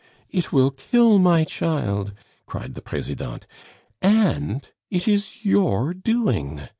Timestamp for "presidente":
2.81-3.45